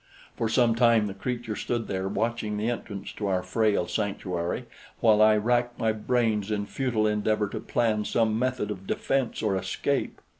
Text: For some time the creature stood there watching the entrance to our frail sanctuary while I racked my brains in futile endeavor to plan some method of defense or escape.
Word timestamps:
For 0.35 0.49
some 0.49 0.73
time 0.73 1.05
the 1.05 1.13
creature 1.13 1.55
stood 1.55 1.87
there 1.87 2.07
watching 2.07 2.57
the 2.57 2.71
entrance 2.71 3.11
to 3.11 3.27
our 3.27 3.43
frail 3.43 3.85
sanctuary 3.87 4.65
while 4.99 5.21
I 5.21 5.37
racked 5.37 5.77
my 5.77 5.91
brains 5.91 6.49
in 6.49 6.65
futile 6.65 7.05
endeavor 7.05 7.47
to 7.49 7.59
plan 7.59 8.03
some 8.03 8.39
method 8.39 8.71
of 8.71 8.87
defense 8.87 9.43
or 9.43 9.55
escape. 9.55 10.19